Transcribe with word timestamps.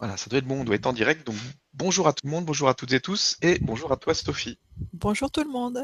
Voilà, 0.00 0.16
ça 0.16 0.30
doit 0.30 0.38
être 0.38 0.46
bon, 0.46 0.62
on 0.62 0.64
doit 0.64 0.76
être 0.76 0.86
en 0.86 0.94
direct. 0.94 1.26
Donc 1.26 1.36
bonjour 1.74 2.08
à 2.08 2.14
tout 2.14 2.26
le 2.26 2.30
monde, 2.30 2.46
bonjour 2.46 2.70
à 2.70 2.74
toutes 2.74 2.92
et 2.94 3.00
tous, 3.00 3.36
et 3.42 3.58
bonjour 3.60 3.92
à 3.92 3.98
toi 3.98 4.14
Sophie. 4.14 4.58
Bonjour 4.94 5.30
tout 5.30 5.44
le 5.44 5.50
monde. 5.50 5.78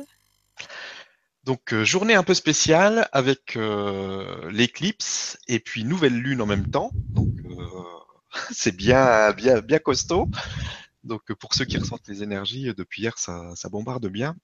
Donc 1.44 1.74
euh, 1.74 1.84
journée 1.84 2.14
un 2.14 2.22
peu 2.22 2.32
spéciale 2.32 3.10
avec 3.12 3.56
euh, 3.56 4.50
l'éclipse 4.50 5.38
et 5.48 5.60
puis 5.60 5.84
nouvelle 5.84 6.16
lune 6.16 6.40
en 6.40 6.46
même 6.46 6.70
temps. 6.70 6.92
Donc 7.10 7.28
euh, 7.44 7.82
c'est 8.50 8.74
bien, 8.74 9.32
bien, 9.32 9.60
bien 9.60 9.78
costaud. 9.78 10.30
Donc 11.04 11.34
pour 11.34 11.52
ceux 11.52 11.66
qui 11.66 11.76
ressentent 11.76 12.08
les 12.08 12.22
énergies 12.22 12.72
depuis 12.74 13.02
hier, 13.02 13.18
ça, 13.18 13.54
ça 13.54 13.68
bombarde 13.68 14.06
bien. 14.06 14.34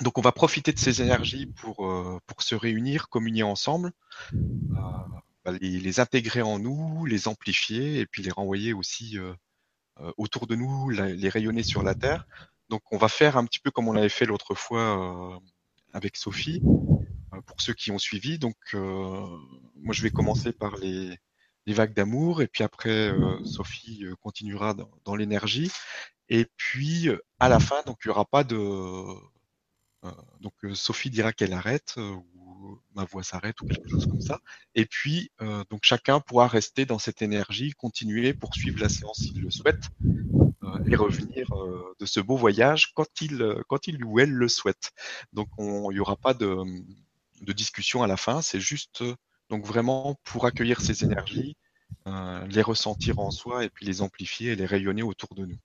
Donc 0.00 0.16
on 0.16 0.22
va 0.22 0.32
profiter 0.32 0.72
de 0.72 0.78
ces 0.78 1.02
énergies 1.02 1.46
pour, 1.46 1.76
pour 2.26 2.42
se 2.42 2.54
réunir, 2.54 3.10
communier 3.10 3.42
ensemble 3.42 3.92
bah, 5.46 5.52
les, 5.60 6.00
intégrer 6.00 6.42
en 6.42 6.58
nous, 6.58 7.06
les 7.06 7.28
amplifier 7.28 8.00
et 8.00 8.06
puis 8.06 8.20
les 8.24 8.32
renvoyer 8.32 8.72
aussi 8.72 9.16
euh, 9.16 9.32
euh, 10.00 10.12
autour 10.16 10.48
de 10.48 10.56
nous, 10.56 10.90
les 10.90 11.28
rayonner 11.28 11.62
sur 11.62 11.84
la 11.84 11.94
Terre. 11.94 12.26
Donc 12.68 12.82
on 12.90 12.98
va 12.98 13.06
faire 13.06 13.36
un 13.36 13.44
petit 13.46 13.60
peu 13.60 13.70
comme 13.70 13.86
on 13.86 13.92
l'avait 13.92 14.08
fait 14.08 14.26
l'autre 14.26 14.56
fois 14.56 15.36
euh, 15.36 15.38
avec 15.92 16.16
Sophie, 16.16 16.60
pour 17.46 17.60
ceux 17.60 17.74
qui 17.74 17.92
ont 17.92 17.98
suivi. 17.98 18.40
Donc 18.40 18.56
moi 18.72 19.92
je 19.92 20.02
vais 20.02 20.10
commencer 20.10 20.52
par 20.52 20.76
les, 20.78 21.16
vagues 21.68 21.94
d'amour 21.94 22.42
et 22.42 22.48
puis 22.48 22.64
après 22.64 23.12
Sophie 23.44 24.04
continuera 24.20 24.74
dans, 24.74 24.90
dans 25.04 25.14
l'énergie. 25.14 25.70
Et 26.28 26.46
puis 26.56 27.08
à 27.38 27.48
la 27.48 27.60
fin, 27.60 27.82
donc 27.86 27.98
il 28.04 28.08
n'y 28.08 28.10
aura 28.10 28.24
pas 28.24 28.42
de 28.42 28.64
donc 30.40 30.54
Sophie 30.74 31.10
dira 31.10 31.32
qu'elle 31.32 31.52
arrête 31.52 31.94
ma 32.94 33.04
voix 33.04 33.22
s'arrête 33.22 33.60
ou 33.60 33.66
quelque 33.66 33.88
chose 33.88 34.06
comme 34.06 34.20
ça. 34.20 34.40
Et 34.74 34.86
puis, 34.86 35.30
euh, 35.40 35.64
donc 35.70 35.80
chacun 35.82 36.20
pourra 36.20 36.48
rester 36.48 36.86
dans 36.86 36.98
cette 36.98 37.22
énergie, 37.22 37.72
continuer, 37.72 38.34
poursuivre 38.34 38.80
la 38.80 38.88
séance 38.88 39.18
s'il 39.18 39.40
le 39.40 39.50
souhaite, 39.50 39.84
euh, 40.62 40.84
et 40.86 40.96
revenir 40.96 41.52
euh, 41.52 41.94
de 41.98 42.06
ce 42.06 42.20
beau 42.20 42.36
voyage 42.36 42.92
quand 42.94 43.20
il, 43.20 44.04
ou 44.04 44.18
elle 44.20 44.32
le 44.32 44.48
souhaite. 44.48 44.92
Donc, 45.32 45.48
il 45.58 45.88
n'y 45.90 46.00
aura 46.00 46.16
pas 46.16 46.34
de, 46.34 46.56
de, 47.42 47.52
discussion 47.52 48.02
à 48.02 48.06
la 48.06 48.16
fin, 48.16 48.42
c'est 48.42 48.60
juste 48.60 49.04
donc 49.50 49.64
vraiment 49.64 50.16
pour 50.24 50.46
accueillir 50.46 50.80
ces 50.80 51.04
énergies, 51.04 51.56
les 52.06 52.62
ressentir 52.62 53.18
en 53.18 53.30
soi 53.30 53.64
et 53.64 53.68
puis 53.68 53.86
les 53.86 54.02
amplifier 54.02 54.52
et 54.52 54.56
les 54.56 54.66
rayonner 54.66 55.02
autour 55.02 55.34
de 55.34 55.46
nous. 55.46 55.58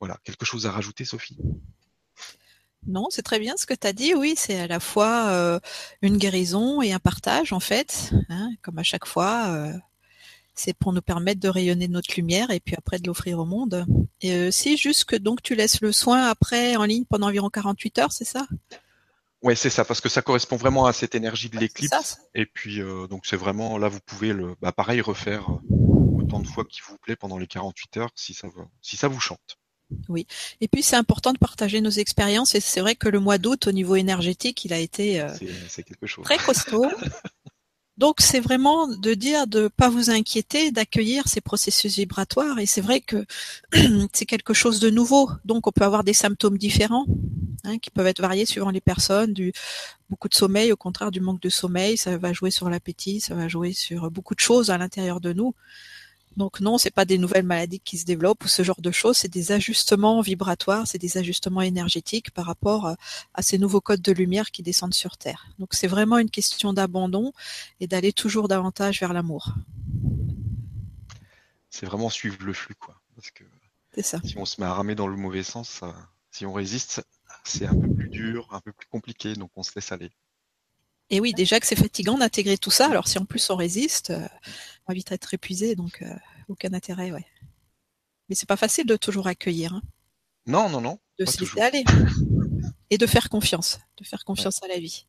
Voilà, 0.00 0.18
quelque 0.24 0.46
chose 0.46 0.66
à 0.66 0.70
rajouter, 0.70 1.04
Sophie? 1.04 1.38
Non, 2.86 3.08
c'est 3.10 3.22
très 3.22 3.38
bien 3.38 3.54
ce 3.56 3.66
que 3.66 3.74
tu 3.74 3.86
as 3.86 3.92
dit. 3.92 4.14
Oui, 4.14 4.34
c'est 4.36 4.58
à 4.58 4.66
la 4.66 4.80
fois 4.80 5.28
euh, 5.28 5.60
une 6.02 6.16
guérison 6.16 6.80
et 6.80 6.92
un 6.92 6.98
partage, 6.98 7.52
en 7.52 7.60
fait. 7.60 8.12
Hein, 8.28 8.50
comme 8.62 8.78
à 8.78 8.82
chaque 8.82 9.06
fois, 9.06 9.48
euh, 9.48 9.72
c'est 10.54 10.74
pour 10.74 10.92
nous 10.92 11.02
permettre 11.02 11.40
de 11.40 11.48
rayonner 11.48 11.88
notre 11.88 12.14
lumière 12.14 12.50
et 12.50 12.60
puis 12.60 12.74
après 12.76 12.98
de 12.98 13.06
l'offrir 13.06 13.38
au 13.38 13.44
monde. 13.44 13.86
Et 14.22 14.32
euh, 14.32 14.50
si, 14.50 14.76
juste 14.76 15.04
que 15.04 15.16
donc 15.16 15.42
tu 15.42 15.54
laisses 15.54 15.80
le 15.80 15.92
soin 15.92 16.28
après 16.28 16.76
en 16.76 16.84
ligne 16.84 17.04
pendant 17.04 17.28
environ 17.28 17.50
48 17.50 17.98
heures, 17.98 18.12
c'est 18.12 18.24
ça? 18.24 18.46
Ouais, 19.42 19.54
c'est 19.54 19.70
ça, 19.70 19.84
parce 19.84 20.00
que 20.00 20.08
ça 20.08 20.20
correspond 20.20 20.56
vraiment 20.56 20.86
à 20.86 20.92
cette 20.92 21.14
énergie 21.14 21.48
de 21.48 21.58
l'éclipse. 21.58 22.18
Et 22.34 22.44
puis, 22.44 22.80
donc 23.08 23.24
c'est 23.24 23.36
vraiment, 23.36 23.78
là, 23.78 23.88
vous 23.88 24.00
pouvez 24.04 24.32
le, 24.32 24.56
bah, 24.60 24.72
pareil, 24.72 25.00
refaire 25.00 25.48
autant 26.18 26.40
de 26.40 26.46
fois 26.48 26.64
qu'il 26.64 26.82
vous 26.88 26.98
plaît 26.98 27.14
pendant 27.14 27.38
les 27.38 27.46
48 27.46 27.96
heures, 27.98 28.10
si 28.16 28.34
ça, 28.34 28.48
si 28.82 28.96
ça 28.96 29.06
vous 29.06 29.20
chante. 29.20 29.58
Oui. 30.08 30.26
Et 30.60 30.68
puis 30.68 30.82
c'est 30.82 30.96
important 30.96 31.32
de 31.32 31.38
partager 31.38 31.80
nos 31.80 31.90
expériences 31.90 32.54
et 32.54 32.60
c'est 32.60 32.80
vrai 32.80 32.94
que 32.94 33.08
le 33.08 33.20
mois 33.20 33.38
d'août 33.38 33.66
au 33.66 33.72
niveau 33.72 33.96
énergétique, 33.96 34.64
il 34.64 34.72
a 34.72 34.78
été 34.78 35.20
euh, 35.20 35.32
très 36.22 36.38
costaud. 36.38 36.86
Donc 37.98 38.20
c'est 38.20 38.38
vraiment 38.38 38.86
de 38.86 39.14
dire 39.14 39.48
de 39.48 39.66
pas 39.66 39.88
vous 39.88 40.08
inquiéter, 40.08 40.70
d'accueillir 40.70 41.26
ces 41.26 41.40
processus 41.40 41.96
vibratoires 41.96 42.60
et 42.60 42.66
c'est 42.66 42.80
vrai 42.80 43.00
que 43.00 43.26
c'est 44.12 44.24
quelque 44.24 44.54
chose 44.54 44.78
de 44.78 44.88
nouveau. 44.88 45.30
Donc 45.44 45.66
on 45.66 45.72
peut 45.72 45.84
avoir 45.84 46.04
des 46.04 46.14
symptômes 46.14 46.58
différents 46.58 47.06
hein, 47.64 47.78
qui 47.78 47.90
peuvent 47.90 48.06
être 48.06 48.20
variés 48.20 48.46
suivant 48.46 48.70
les 48.70 48.80
personnes, 48.80 49.32
du 49.32 49.52
beaucoup 50.08 50.28
de 50.28 50.34
sommeil, 50.34 50.70
au 50.70 50.76
contraire 50.76 51.10
du 51.10 51.20
manque 51.20 51.40
de 51.40 51.48
sommeil, 51.48 51.96
ça 51.96 52.16
va 52.16 52.32
jouer 52.32 52.52
sur 52.52 52.70
l'appétit, 52.70 53.20
ça 53.20 53.34
va 53.34 53.48
jouer 53.48 53.72
sur 53.72 54.10
beaucoup 54.12 54.36
de 54.36 54.40
choses 54.40 54.70
à 54.70 54.78
l'intérieur 54.78 55.20
de 55.20 55.32
nous. 55.32 55.54
Donc 56.36 56.60
non, 56.60 56.78
c'est 56.78 56.90
pas 56.90 57.04
des 57.04 57.18
nouvelles 57.18 57.44
maladies 57.44 57.80
qui 57.80 57.98
se 57.98 58.04
développent 58.04 58.44
ou 58.44 58.48
ce 58.48 58.62
genre 58.62 58.80
de 58.80 58.90
choses, 58.90 59.16
c'est 59.18 59.28
des 59.28 59.52
ajustements 59.52 60.20
vibratoires, 60.20 60.86
c'est 60.86 60.98
des 60.98 61.18
ajustements 61.18 61.62
énergétiques 61.62 62.30
par 62.30 62.46
rapport 62.46 62.86
euh, 62.86 62.94
à 63.34 63.42
ces 63.42 63.58
nouveaux 63.58 63.80
codes 63.80 64.02
de 64.02 64.12
lumière 64.12 64.50
qui 64.50 64.62
descendent 64.62 64.94
sur 64.94 65.16
Terre. 65.16 65.48
Donc 65.58 65.74
c'est 65.74 65.88
vraiment 65.88 66.18
une 66.18 66.30
question 66.30 66.72
d'abandon 66.72 67.32
et 67.80 67.86
d'aller 67.86 68.12
toujours 68.12 68.48
davantage 68.48 69.00
vers 69.00 69.12
l'amour. 69.12 69.54
C'est 71.70 71.86
vraiment 71.86 72.10
suivre 72.10 72.38
le 72.44 72.52
flux, 72.52 72.74
quoi. 72.74 73.00
Parce 73.14 73.30
que 73.30 73.44
si 74.24 74.38
on 74.38 74.44
se 74.44 74.60
met 74.60 74.66
à 74.66 74.72
ramer 74.72 74.94
dans 74.94 75.08
le 75.08 75.16
mauvais 75.16 75.42
sens, 75.42 75.82
si 76.30 76.46
on 76.46 76.52
résiste, 76.52 77.04
c'est 77.44 77.66
un 77.66 77.74
peu 77.74 77.92
plus 77.92 78.08
dur, 78.08 78.48
un 78.52 78.60
peu 78.60 78.72
plus 78.72 78.86
compliqué, 78.86 79.34
donc 79.34 79.50
on 79.56 79.62
se 79.62 79.72
laisse 79.74 79.90
aller. 79.90 80.10
Et 81.10 81.20
oui, 81.20 81.32
déjà 81.32 81.58
que 81.58 81.66
c'est 81.66 81.76
fatigant 81.76 82.18
d'intégrer 82.18 82.58
tout 82.58 82.70
ça, 82.70 82.86
alors 82.86 83.08
si 83.08 83.18
en 83.18 83.24
plus 83.24 83.48
on 83.50 83.56
résiste, 83.56 84.10
euh, 84.10 84.28
on 84.86 84.92
va 84.92 84.94
vite 84.94 85.10
être 85.12 85.32
épuisé, 85.32 85.74
donc 85.74 86.02
euh, 86.02 86.14
aucun 86.48 86.74
intérêt, 86.74 87.12
ouais. 87.12 87.24
Mais 88.28 88.34
c'est 88.34 88.48
pas 88.48 88.56
facile 88.56 88.86
de 88.86 88.96
toujours 88.96 89.26
accueillir. 89.26 89.72
Hein. 89.72 89.82
Non, 90.46 90.68
non, 90.68 90.80
non. 90.80 90.98
De 91.18 91.24
se 91.24 91.40
laisser 91.40 91.60
aller. 91.60 91.84
Et 92.90 92.98
de 92.98 93.06
faire 93.06 93.30
confiance, 93.30 93.80
de 93.96 94.04
faire 94.04 94.24
confiance 94.24 94.62
à 94.62 94.68
la 94.68 94.78
vie. 94.78 95.06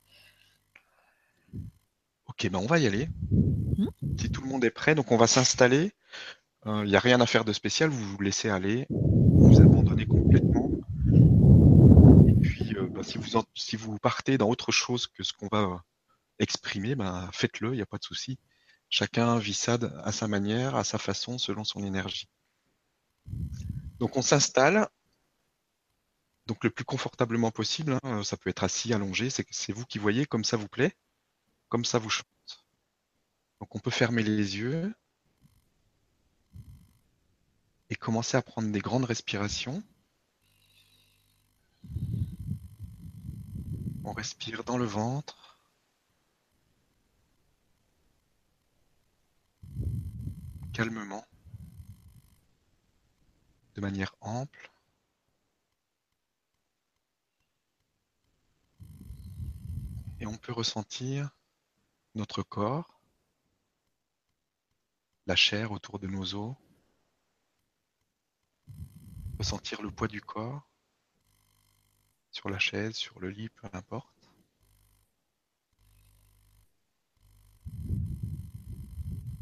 Ok, 2.27 2.49
ben 2.49 2.59
on 2.59 2.65
va 2.65 2.79
y 2.79 2.87
aller. 2.87 3.09
Hmm 3.77 3.89
si 4.19 4.29
tout 4.29 4.41
le 4.41 4.47
monde 4.47 4.63
est 4.65 4.71
prêt, 4.71 4.95
donc 4.95 5.11
on 5.11 5.17
va 5.17 5.27
s'installer. 5.27 5.91
Il 6.65 6.71
euh, 6.71 6.85
n'y 6.85 6.95
a 6.95 6.99
rien 6.99 7.21
à 7.21 7.25
faire 7.25 7.45
de 7.45 7.53
spécial, 7.53 7.89
vous 7.89 8.03
vous 8.03 8.21
laissez 8.21 8.49
aller, 8.49 8.85
vous 8.89 9.61
abandonnez 9.61 10.05
complètement. 10.05 10.71
Et 12.27 12.33
puis, 12.33 12.75
ben, 12.91 13.03
si, 13.03 13.17
vous 13.17 13.41
si 13.55 13.75
vous 13.77 13.97
partez 13.97 14.37
dans 14.37 14.49
autre 14.49 14.71
chose 14.71 15.07
que 15.07 15.23
ce 15.23 15.31
qu'on 15.31 15.47
va 15.47 15.83
exprimer, 16.39 16.95
ben, 16.95 17.29
faites-le, 17.33 17.73
il 17.73 17.75
n'y 17.75 17.81
a 17.81 17.85
pas 17.85 17.97
de 17.97 18.03
souci. 18.03 18.39
Chacun 18.89 19.37
vit 19.37 19.53
ça 19.53 19.77
à 20.03 20.11
sa 20.11 20.27
manière, 20.27 20.75
à 20.75 20.83
sa 20.83 20.97
façon, 20.97 21.37
selon 21.37 21.63
son 21.63 21.83
énergie. 21.83 22.27
Donc 23.99 24.17
on 24.17 24.21
s'installe, 24.21 24.89
donc 26.47 26.63
le 26.63 26.71
plus 26.71 26.85
confortablement 26.85 27.51
possible. 27.51 27.99
Hein, 28.03 28.23
ça 28.23 28.37
peut 28.37 28.49
être 28.49 28.63
assis, 28.63 28.93
allongé, 28.93 29.29
c'est 29.29 29.71
vous 29.71 29.85
qui 29.85 29.99
voyez 29.99 30.25
comme 30.25 30.43
ça 30.43 30.57
vous 30.57 30.67
plaît, 30.67 30.95
comme 31.67 31.85
ça 31.85 31.99
vous 31.99 32.09
chante. 32.09 32.65
Donc 33.59 33.75
on 33.75 33.79
peut 33.79 33.91
fermer 33.91 34.23
les 34.23 34.57
yeux 34.57 34.93
et 37.89 37.95
commencer 37.95 38.37
à 38.37 38.41
prendre 38.41 38.71
des 38.71 38.79
grandes 38.79 39.05
respirations. 39.05 39.83
On 44.03 44.13
respire 44.13 44.63
dans 44.63 44.77
le 44.77 44.85
ventre. 44.85 45.38
Calmement, 50.79 51.25
de 53.75 53.81
manière 53.81 54.15
ample. 54.21 54.71
Et 60.21 60.25
on 60.25 60.37
peut 60.37 60.53
ressentir 60.53 61.35
notre 62.15 62.43
corps, 62.43 63.01
la 65.27 65.35
chair 65.35 65.73
autour 65.73 65.99
de 65.99 66.07
nos 66.07 66.33
os, 66.33 66.55
ressentir 69.37 69.81
le 69.81 69.91
poids 69.91 70.07
du 70.07 70.21
corps 70.21 70.65
sur 72.31 72.49
la 72.49 72.59
chaise, 72.59 72.95
sur 72.95 73.19
le 73.19 73.29
lit, 73.29 73.49
peu 73.49 73.67
importe. 73.73 74.18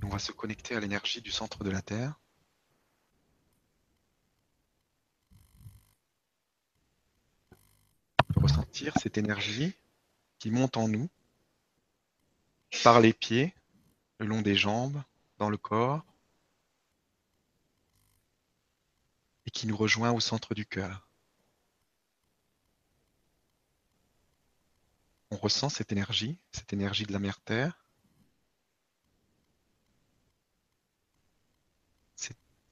On 0.08 0.10
va 0.10 0.20
se 0.20 0.32
connecter 0.32 0.74
à 0.74 0.80
l'énergie 0.80 1.22
du 1.22 1.32
centre 1.32 1.66
de 1.66 1.70
la 1.70 1.82
Terre. 1.82 2.18
On 8.38 8.40
ressentir 8.40 8.94
cette 9.02 9.18
énergie 9.18 9.76
qui 10.40 10.50
monte 10.50 10.78
en 10.78 10.88
nous 10.88 11.10
par 12.86 13.02
les 13.02 13.12
pieds, 13.12 13.54
le 14.20 14.28
long 14.28 14.42
des 14.42 14.56
jambes, 14.56 15.04
dans 15.40 15.50
le 15.50 15.58
corps, 15.58 16.06
et 19.46 19.52
qui 19.52 19.68
nous 19.68 19.76
rejoint 19.76 20.14
au 20.14 20.22
centre 20.22 20.56
du 20.56 20.66
cœur. 20.66 21.10
On 25.32 25.36
ressent 25.36 25.68
cette 25.68 25.92
énergie, 25.92 26.40
cette 26.54 26.72
énergie 26.72 27.06
de 27.06 27.12
la 27.12 27.20
mère 27.20 27.42
Terre, 27.42 27.87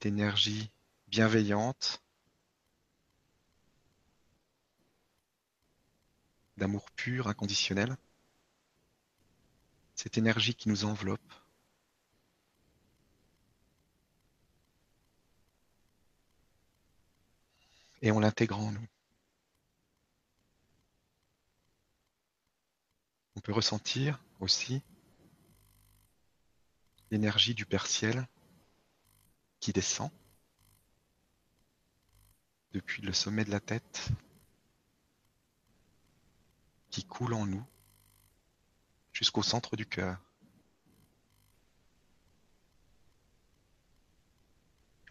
d'énergie 0.05 0.69
bienveillante, 1.07 2.03
d'amour 6.57 6.91
pur, 6.91 7.27
inconditionnel, 7.27 7.97
cette 9.95 10.19
énergie 10.19 10.53
qui 10.53 10.69
nous 10.69 10.85
enveloppe. 10.85 11.33
Et 18.03 18.11
on 18.11 18.19
l'intègre 18.19 18.59
en 18.59 18.73
nous. 18.73 18.87
On 23.35 23.39
peut 23.39 23.53
ressentir 23.53 24.23
aussi 24.39 24.83
l'énergie 27.09 27.55
du 27.55 27.65
Père 27.65 27.87
Ciel 27.87 28.27
descend 29.73 30.11
depuis 32.71 33.01
le 33.01 33.13
sommet 33.13 33.45
de 33.45 33.51
la 33.51 33.61
tête, 33.61 34.09
qui 36.89 37.03
coule 37.05 37.33
en 37.33 37.45
nous 37.45 37.65
jusqu'au 39.13 39.43
centre 39.43 39.75
du 39.75 39.85
cœur. 39.85 40.19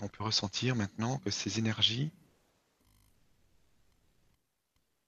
On 0.00 0.08
peut 0.08 0.24
ressentir 0.24 0.76
maintenant 0.76 1.18
que 1.18 1.30
ces 1.30 1.58
énergies 1.58 2.10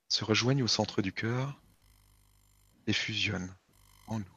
se 0.08 0.24
rejoignent 0.24 0.62
au 0.62 0.68
centre 0.68 1.02
du 1.02 1.12
cœur 1.12 1.60
et 2.86 2.92
fusionnent 2.92 3.54
en 4.06 4.20
nous. 4.20 4.35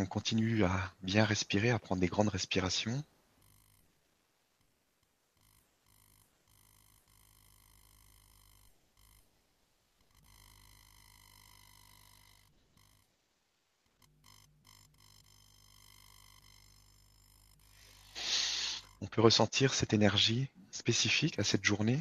On 0.00 0.06
continue 0.06 0.62
à 0.64 0.94
bien 1.02 1.24
respirer, 1.24 1.70
à 1.70 1.80
prendre 1.80 2.00
des 2.00 2.06
grandes 2.06 2.28
respirations. 2.28 3.04
On 19.00 19.06
peut 19.08 19.20
ressentir 19.20 19.74
cette 19.74 19.92
énergie 19.92 20.48
spécifique 20.70 21.40
à 21.40 21.44
cette 21.44 21.64
journée 21.64 22.00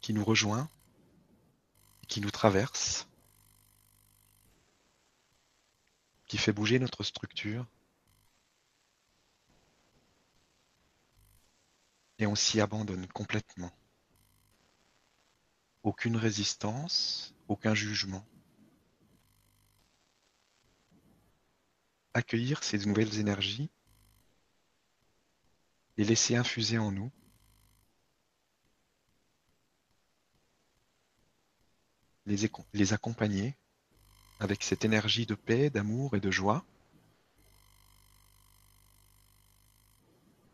qui 0.00 0.12
nous 0.12 0.24
rejoint, 0.24 0.68
qui 2.08 2.20
nous 2.20 2.30
traverse. 2.32 3.06
Qui 6.26 6.38
fait 6.38 6.52
bouger 6.52 6.78
notre 6.78 7.04
structure. 7.04 7.66
Et 12.18 12.26
on 12.26 12.34
s'y 12.34 12.60
abandonne 12.60 13.06
complètement. 13.08 13.70
Aucune 15.82 16.16
résistance, 16.16 17.34
aucun 17.48 17.74
jugement. 17.74 18.26
Accueillir 22.14 22.64
ces 22.64 22.78
nouvelles 22.86 23.18
énergies, 23.18 23.70
les 25.96 26.04
laisser 26.04 26.36
infuser 26.36 26.78
en 26.78 26.90
nous. 26.90 27.10
Les, 32.24 32.92
accompagner 32.92 33.56
avec 34.40 34.62
cette 34.62 34.84
énergie 34.84 35.26
de 35.26 35.34
paix, 35.34 35.70
d'amour 35.70 36.14
et 36.16 36.20
de 36.20 36.30
joie, 36.30 36.64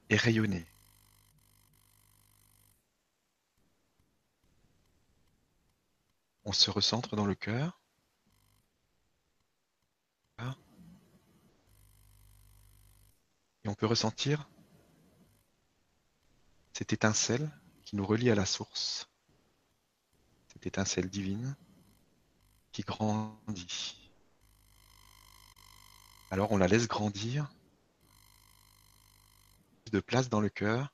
et 0.09 0.17
rayonner. 0.17 0.67
On 6.45 6.53
se 6.53 6.71
recentre 6.71 7.17
dans 7.17 7.27
le 7.27 7.35
cœur. 7.35 7.79
Et 13.65 13.69
on 13.69 13.75
peut 13.75 13.87
ressentir 13.87 14.49
cette 16.73 16.93
étincelle 16.93 17.49
qui 17.85 17.95
nous 17.95 18.05
relie 18.05 18.29
à 18.29 18.35
la 18.35 18.45
source, 18.45 19.09
cette 20.53 20.67
étincelle 20.67 21.09
divine 21.09 21.55
qui 22.73 22.83
grandit. 22.83 24.11
Alors 26.31 26.51
on 26.53 26.57
la 26.57 26.67
laisse 26.67 26.89
grandir, 26.89 27.53
de 29.93 30.01
place 30.01 30.31
dans 30.31 30.41
le 30.41 30.49
cœur, 30.49 30.91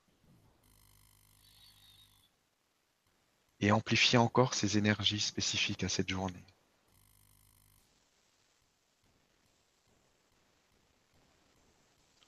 et 3.61 3.71
amplifier 3.71 4.17
encore 4.17 4.53
ses 4.53 4.77
énergies 4.77 5.19
spécifiques 5.19 5.83
à 5.83 5.89
cette 5.89 6.09
journée. 6.09 6.45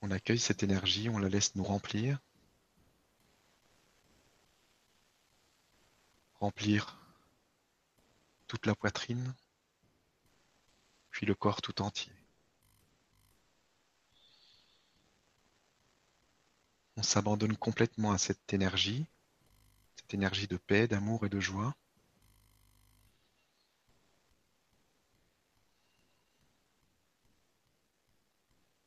On 0.01 0.11
accueille 0.11 0.39
cette 0.39 0.63
énergie, 0.63 1.09
on 1.09 1.19
la 1.19 1.29
laisse 1.29 1.55
nous 1.55 1.63
remplir. 1.63 2.19
Remplir 6.39 6.97
toute 8.47 8.65
la 8.65 8.75
poitrine, 8.75 9.33
puis 11.11 11.25
le 11.25 11.35
corps 11.35 11.61
tout 11.61 11.81
entier. 11.81 12.11
On 16.97 17.03
s'abandonne 17.03 17.57
complètement 17.57 18.11
à 18.11 18.17
cette 18.17 18.53
énergie, 18.53 19.05
cette 19.97 20.13
énergie 20.13 20.47
de 20.47 20.57
paix, 20.57 20.87
d'amour 20.87 21.25
et 21.25 21.29
de 21.29 21.39
joie. 21.39 21.75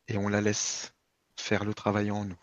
Et 0.09 0.17
on 0.17 0.29
la 0.29 0.41
laisse 0.41 0.95
faire 1.37 1.65
le 1.65 1.75
travail 1.75 2.11
en 2.11 2.25
nous. 2.25 2.39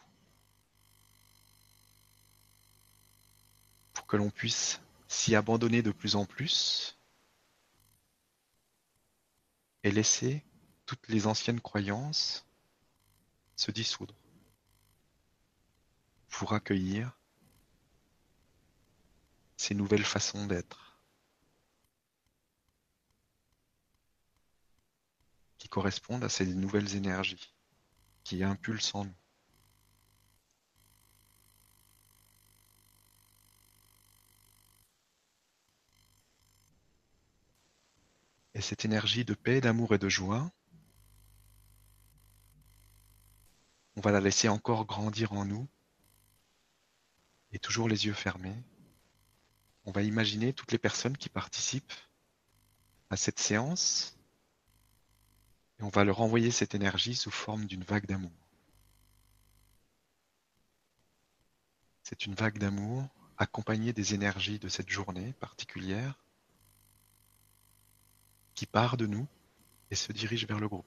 Pour 3.93 4.05
que 4.07 4.17
l'on 4.17 4.29
puisse 4.29 4.81
s'y 5.07 5.35
abandonner 5.35 5.81
de 5.81 5.91
plus 5.91 6.15
en 6.15 6.25
plus 6.25 6.97
et 9.83 9.91
laisser 9.91 10.43
toutes 10.85 11.07
les 11.07 11.27
anciennes 11.27 11.61
croyances 11.61 12.45
se 13.55 13.71
dissoudre 13.71 14.15
pour 16.29 16.53
accueillir 16.53 17.17
ces 19.57 19.75
nouvelles 19.75 20.05
façons 20.05 20.47
d'être 20.47 20.97
qui 25.57 25.69
correspondent 25.69 26.23
à 26.23 26.29
ces 26.29 26.45
nouvelles 26.47 26.95
énergies 26.95 27.53
qui 28.23 28.43
impulsent 28.43 28.95
en 28.95 29.05
nous. 29.05 29.20
Et 38.61 38.63
cette 38.63 38.85
énergie 38.85 39.25
de 39.25 39.33
paix, 39.33 39.59
d'amour 39.59 39.95
et 39.95 39.97
de 39.97 40.07
joie, 40.07 40.51
on 43.95 44.01
va 44.01 44.11
la 44.11 44.21
laisser 44.21 44.49
encore 44.49 44.85
grandir 44.85 45.33
en 45.33 45.45
nous. 45.45 45.67
Et 47.53 47.57
toujours 47.57 47.89
les 47.89 48.05
yeux 48.05 48.13
fermés. 48.13 48.63
On 49.85 49.91
va 49.91 50.03
imaginer 50.03 50.53
toutes 50.53 50.71
les 50.71 50.77
personnes 50.77 51.17
qui 51.17 51.27
participent 51.27 51.91
à 53.09 53.17
cette 53.17 53.39
séance. 53.39 54.15
Et 55.79 55.83
on 55.83 55.89
va 55.89 56.03
leur 56.03 56.21
envoyer 56.21 56.51
cette 56.51 56.75
énergie 56.75 57.15
sous 57.15 57.31
forme 57.31 57.65
d'une 57.65 57.83
vague 57.83 58.05
d'amour. 58.05 58.47
C'est 62.03 62.27
une 62.27 62.35
vague 62.35 62.59
d'amour 62.59 63.07
accompagnée 63.39 63.91
des 63.91 64.13
énergies 64.13 64.59
de 64.59 64.69
cette 64.69 64.89
journée 64.89 65.33
particulière 65.39 66.20
qui 68.53 68.65
part 68.65 68.97
de 68.97 69.05
nous 69.05 69.27
et 69.89 69.95
se 69.95 70.11
dirige 70.11 70.47
vers 70.47 70.59
le 70.59 70.67
groupe. 70.67 70.85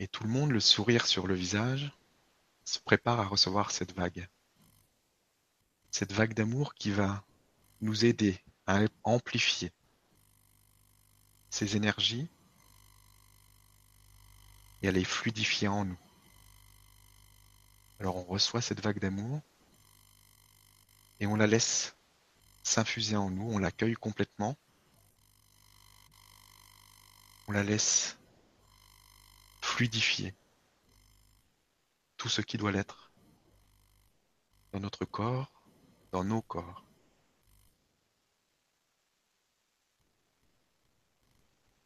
Et 0.00 0.08
tout 0.08 0.22
le 0.22 0.30
monde, 0.30 0.52
le 0.52 0.60
sourire 0.60 1.06
sur 1.06 1.26
le 1.26 1.34
visage, 1.34 1.92
se 2.64 2.78
prépare 2.78 3.20
à 3.20 3.26
recevoir 3.26 3.70
cette 3.70 3.94
vague. 3.94 4.28
Cette 5.90 6.12
vague 6.12 6.34
d'amour 6.34 6.74
qui 6.74 6.90
va 6.90 7.24
nous 7.80 8.04
aider 8.04 8.38
à 8.66 8.80
amplifier 9.04 9.72
ces 11.50 11.76
énergies 11.76 12.28
et 14.82 14.88
à 14.88 14.92
les 14.92 15.04
fluidifier 15.04 15.68
en 15.68 15.84
nous. 15.84 15.98
Alors 18.00 18.16
on 18.16 18.24
reçoit 18.24 18.60
cette 18.60 18.82
vague 18.82 19.00
d'amour 19.00 19.40
et 21.20 21.26
on 21.26 21.34
la 21.34 21.46
laisse 21.46 21.96
s'infuser 22.68 23.16
en 23.16 23.30
nous, 23.30 23.50
on 23.50 23.58
l'accueille 23.58 23.94
complètement, 23.94 24.56
on 27.46 27.52
la 27.52 27.62
laisse 27.62 28.18
fluidifier 29.62 30.34
tout 32.18 32.28
ce 32.28 32.42
qui 32.42 32.58
doit 32.58 32.72
l'être 32.72 33.10
dans 34.72 34.80
notre 34.80 35.06
corps, 35.06 35.50
dans 36.12 36.24
nos 36.24 36.42
corps. 36.42 36.84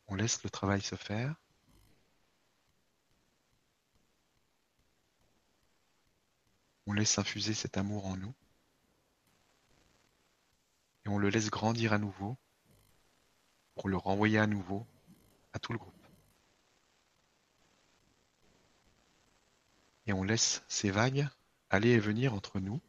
On 0.08 0.16
laisse 0.16 0.42
le 0.42 0.50
travail 0.50 0.82
se 0.82 0.96
faire. 0.96 1.36
On 6.86 6.92
laisse 6.92 7.18
infuser 7.18 7.54
cet 7.54 7.78
amour 7.78 8.06
en 8.06 8.16
nous. 8.16 8.34
Et 11.04 11.08
on 11.08 11.18
le 11.18 11.28
laisse 11.28 11.50
grandir 11.50 11.92
à 11.92 11.98
nouveau 11.98 12.36
pour 13.74 13.88
le 13.88 13.96
renvoyer 13.96 14.38
à 14.38 14.46
nouveau 14.46 14.86
à 15.52 15.58
tout 15.58 15.72
le 15.72 15.78
groupe. 15.78 15.94
Et 20.06 20.12
on 20.12 20.22
laisse 20.22 20.62
ces 20.68 20.90
vagues 20.90 21.28
aller 21.70 21.90
et 21.90 21.98
venir 21.98 22.34
entre 22.34 22.60
nous. 22.60 22.80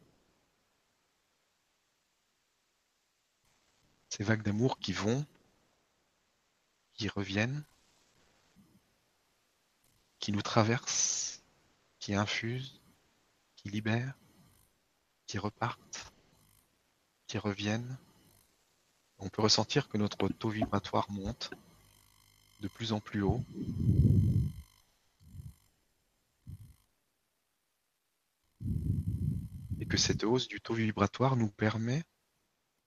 Ces 4.08 4.24
vagues 4.24 4.42
d'amour 4.42 4.78
qui 4.78 4.92
vont, 4.92 5.26
qui 6.92 7.08
reviennent, 7.08 7.64
qui 10.18 10.32
nous 10.32 10.42
traversent, 10.42 11.42
qui 11.98 12.14
infusent, 12.14 12.80
qui 13.56 13.70
libèrent, 13.70 14.14
qui 15.26 15.38
repartent, 15.38 16.03
reviennent. 17.38 17.96
On 19.18 19.28
peut 19.28 19.42
ressentir 19.42 19.88
que 19.88 19.98
notre 19.98 20.28
taux 20.28 20.50
vibratoire 20.50 21.10
monte 21.10 21.50
de 22.60 22.68
plus 22.68 22.92
en 22.92 23.00
plus 23.00 23.22
haut. 23.22 23.42
Et 29.80 29.86
que 29.86 29.96
cette 29.96 30.24
hausse 30.24 30.48
du 30.48 30.60
taux 30.60 30.74
vibratoire 30.74 31.36
nous 31.36 31.50
permet 31.50 32.02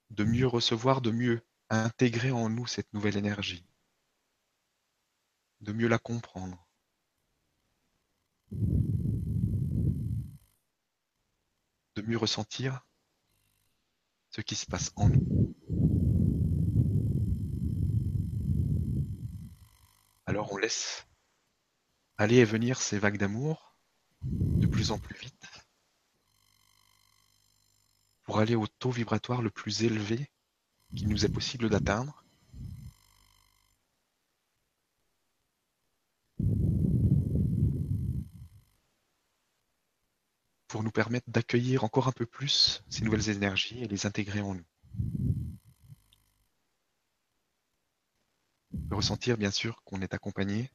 de 0.09 0.23
mieux 0.23 0.47
recevoir, 0.47 1.01
de 1.01 1.11
mieux 1.11 1.41
intégrer 1.69 2.31
en 2.31 2.49
nous 2.49 2.65
cette 2.65 2.93
nouvelle 2.93 3.17
énergie, 3.17 3.65
de 5.61 5.73
mieux 5.73 5.87
la 5.87 5.99
comprendre. 5.99 6.67
de 11.97 12.03
mieux 12.03 12.17
ressentir 12.17 12.86
ce 14.37 14.41
qui 14.41 14.55
se 14.55 14.67
passe 14.67 14.91
en 14.97 15.09
nous. 15.09 15.55
Alors 20.27 20.51
on 20.53 20.57
laisse 20.57 21.07
aller 22.19 22.35
et 22.35 22.45
venir 22.45 22.79
ces 22.79 22.99
vagues 22.99 23.17
d'amour 23.17 23.75
de 24.21 24.67
plus 24.67 24.91
en 24.91 24.99
plus 24.99 25.17
vite 25.17 25.47
pour 28.25 28.37
aller 28.37 28.53
au 28.53 28.67
taux 28.67 28.91
vibratoire 28.91 29.41
le 29.41 29.49
plus 29.49 29.81
élevé 29.81 30.29
qu'il 30.95 31.09
nous 31.09 31.25
est 31.25 31.33
possible 31.33 31.67
d'atteindre. 31.67 32.23
Pour 40.77 40.83
nous 40.83 40.91
permettre 40.91 41.27
d'accueillir 41.27 41.83
encore 41.83 42.07
un 42.07 42.11
peu 42.11 42.27
plus 42.27 42.83
ces 42.87 43.03
nouvelles 43.03 43.29
énergies 43.29 43.83
et 43.83 43.87
les 43.87 44.05
intégrer 44.05 44.41
en 44.41 44.53
nous. 44.53 44.65
Peut 48.87 48.95
ressentir 48.95 49.39
bien 49.39 49.49
sûr 49.49 49.81
qu'on 49.85 50.03
est 50.03 50.13
accompagné 50.13 50.71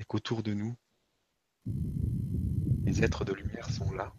et 0.00 0.04
qu'autour 0.04 0.42
de 0.42 0.54
nous, 0.54 0.74
les 2.82 3.04
êtres 3.04 3.24
de 3.24 3.32
lumière 3.32 3.70
sont 3.70 3.92
là 3.92 4.12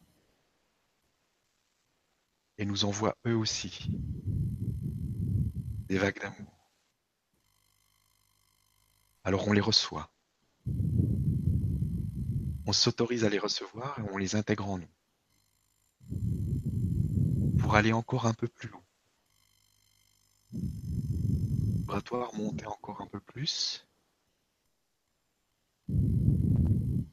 et 2.58 2.64
nous 2.64 2.86
envoient 2.86 3.18
eux 3.28 3.36
aussi 3.36 3.92
des 5.90 5.98
vagues 5.98 6.22
d'amour. 6.22 6.72
Alors 9.26 9.50
on 9.50 9.52
les 9.52 9.60
reçoit. 9.60 10.10
On 12.72 12.74
s'autorise 12.74 13.26
à 13.26 13.30
les 13.30 13.38
recevoir 13.38 14.00
et 14.00 14.04
on 14.14 14.18
les 14.18 14.38
intègre 14.38 14.70
en 14.70 14.78
nous. 14.78 14.88
Pour 17.60 17.76
aller 17.76 17.92
encore 17.92 18.28
un 18.28 18.34
peu 18.34 18.48
plus 18.48 18.70
loin. 18.70 18.82
Vibratoire 20.54 22.34
monter 22.34 22.66
encore 22.68 23.02
un 23.02 23.08
peu 23.08 23.20
plus. 23.20 23.86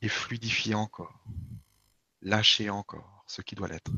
Et 0.00 0.08
fluidifier 0.08 0.76
encore. 0.76 1.24
Lâcher 2.22 2.70
encore 2.70 3.24
ce 3.26 3.42
qui 3.42 3.56
doit 3.56 3.66
l'être. 3.66 3.90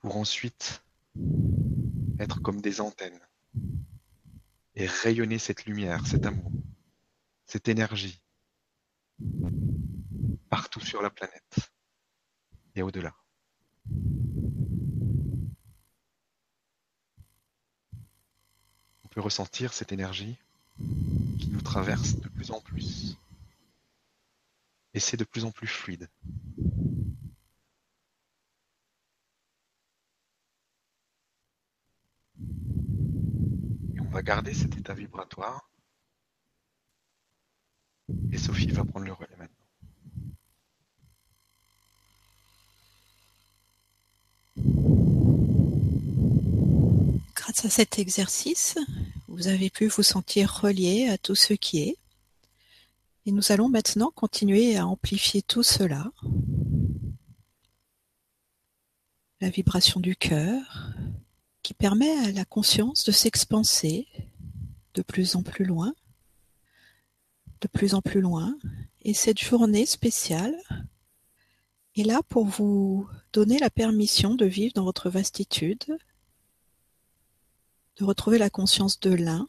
Pour 0.00 0.16
ensuite 0.16 0.82
être 2.18 2.40
comme 2.40 2.62
des 2.62 2.80
antennes 2.80 3.20
et 4.76 4.86
rayonner 4.86 5.38
cette 5.38 5.66
lumière, 5.66 6.06
cet 6.06 6.24
amour 6.24 6.50
cette 7.46 7.68
énergie 7.68 8.20
partout 10.48 10.80
sur 10.80 11.02
la 11.02 11.10
planète 11.10 11.70
et 12.74 12.82
au-delà. 12.82 13.14
On 19.04 19.08
peut 19.10 19.20
ressentir 19.20 19.72
cette 19.72 19.92
énergie 19.92 20.36
qui 21.38 21.48
nous 21.50 21.60
traverse 21.60 22.16
de 22.16 22.28
plus 22.28 22.50
en 22.50 22.60
plus. 22.60 23.16
Et 24.92 25.00
c'est 25.00 25.16
de 25.16 25.24
plus 25.24 25.44
en 25.44 25.50
plus 25.50 25.66
fluide. 25.66 26.08
Et 33.94 34.00
on 34.00 34.10
va 34.10 34.22
garder 34.22 34.54
cet 34.54 34.76
état 34.76 34.94
vibratoire 34.94 35.68
et 38.32 38.38
Sophie 38.38 38.70
va 38.70 38.84
prendre 38.84 39.06
le 39.06 39.12
relais 39.12 39.36
maintenant. 39.38 39.64
Grâce 47.34 47.64
à 47.64 47.70
cet 47.70 47.98
exercice, 47.98 48.78
vous 49.28 49.48
avez 49.48 49.70
pu 49.70 49.86
vous 49.88 50.02
sentir 50.02 50.60
relié 50.62 51.08
à 51.08 51.18
tout 51.18 51.34
ce 51.34 51.54
qui 51.54 51.80
est. 51.80 51.96
Et 53.26 53.32
nous 53.32 53.52
allons 53.52 53.68
maintenant 53.68 54.10
continuer 54.14 54.76
à 54.76 54.86
amplifier 54.86 55.42
tout 55.42 55.62
cela. 55.62 56.10
La 59.40 59.48
vibration 59.48 60.00
du 60.00 60.14
cœur 60.14 60.90
qui 61.62 61.74
permet 61.74 62.10
à 62.18 62.32
la 62.32 62.44
conscience 62.44 63.04
de 63.04 63.12
s'expanser 63.12 64.06
de 64.94 65.02
plus 65.02 65.36
en 65.36 65.42
plus 65.42 65.64
loin 65.64 65.94
de 67.64 67.68
plus 67.68 67.94
en 67.94 68.02
plus 68.02 68.20
loin. 68.20 68.56
Et 69.02 69.14
cette 69.14 69.40
journée 69.40 69.86
spéciale 69.86 70.54
est 71.96 72.02
là 72.02 72.22
pour 72.28 72.44
vous 72.44 73.08
donner 73.32 73.58
la 73.58 73.70
permission 73.70 74.34
de 74.34 74.44
vivre 74.44 74.74
dans 74.74 74.84
votre 74.84 75.08
vastitude, 75.08 75.98
de 77.96 78.04
retrouver 78.04 78.36
la 78.36 78.50
conscience 78.50 79.00
de 79.00 79.10
l'un 79.10 79.46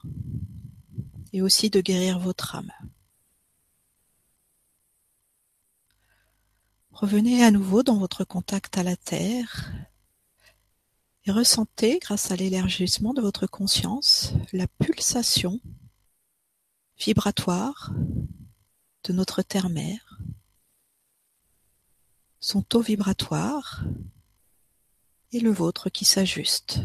et 1.33 1.41
aussi 1.41 1.69
de 1.69 1.81
guérir 1.81 2.17
votre 2.19 2.55
âme. 2.55 2.71
Revenez 6.91 7.43
à 7.43 7.51
nouveau 7.51 7.83
dans 7.83 7.97
votre 7.97 8.23
contact 8.23 8.77
à 8.77 8.83
la 8.83 8.95
Terre 8.95 9.73
et 11.25 11.31
ressentez, 11.31 11.99
grâce 11.99 12.31
à 12.31 12.37
l'élargissement 12.37 13.13
de 13.13 13.21
votre 13.21 13.47
conscience, 13.47 14.31
la 14.53 14.67
pulsation 14.67 15.59
vibratoire 16.97 17.91
de 19.03 19.13
notre 19.13 19.41
terre-mère, 19.41 20.19
son 22.39 22.61
taux 22.61 22.81
vibratoire 22.81 23.83
et 25.31 25.39
le 25.39 25.51
vôtre 25.51 25.89
qui 25.89 26.05
s'ajuste. 26.05 26.79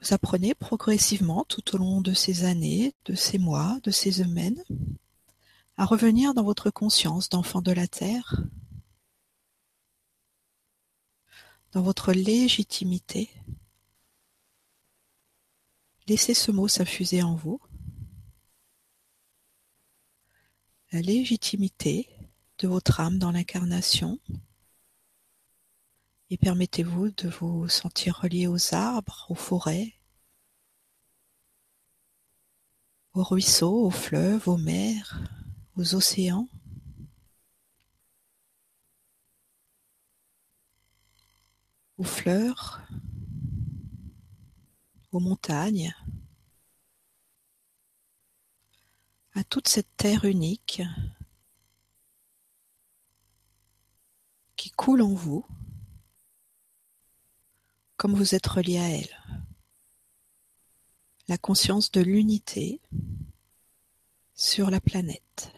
Vous 0.00 0.12
apprenez 0.12 0.54
progressivement 0.54 1.44
tout 1.48 1.74
au 1.74 1.78
long 1.78 2.00
de 2.00 2.14
ces 2.14 2.44
années, 2.44 2.94
de 3.06 3.14
ces 3.14 3.38
mois, 3.38 3.80
de 3.82 3.90
ces 3.90 4.12
semaines, 4.12 4.62
à 5.76 5.84
revenir 5.84 6.32
dans 6.32 6.44
votre 6.44 6.70
conscience 6.70 7.28
d'enfant 7.28 7.60
de 7.60 7.72
la 7.72 7.88
Terre, 7.88 8.42
dans 11.72 11.82
votre 11.82 12.12
légitimité 12.12 13.30
Laissez 16.08 16.34
ce 16.34 16.52
mot 16.52 16.68
s'infuser 16.68 17.22
en 17.22 17.34
vous. 17.34 17.60
La 20.92 21.00
légitimité 21.00 22.08
de 22.58 22.68
votre 22.68 23.00
âme 23.00 23.18
dans 23.18 23.32
l'incarnation 23.32 24.20
et 26.30 26.36
permettez-vous 26.36 27.10
de 27.10 27.28
vous 27.28 27.68
sentir 27.68 28.20
relié 28.20 28.46
aux 28.46 28.74
arbres, 28.74 29.26
aux 29.28 29.34
forêts, 29.34 29.94
aux 33.14 33.24
ruisseaux, 33.24 33.86
aux 33.86 33.90
fleuves, 33.90 34.48
aux 34.48 34.58
mers, 34.58 35.20
aux 35.76 35.94
océans. 35.94 36.48
aux 41.98 42.04
fleurs, 42.04 42.82
montagnes, 45.20 45.94
à 49.34 49.44
toute 49.44 49.68
cette 49.68 49.96
terre 49.96 50.24
unique 50.24 50.82
qui 54.56 54.70
coule 54.70 55.02
en 55.02 55.12
vous 55.12 55.46
comme 57.96 58.14
vous 58.14 58.34
êtes 58.34 58.46
relié 58.46 58.78
à 58.78 58.88
elle. 58.88 59.22
La 61.28 61.38
conscience 61.38 61.90
de 61.90 62.00
l'unité 62.00 62.80
sur 64.34 64.70
la 64.70 64.80
planète. 64.80 65.50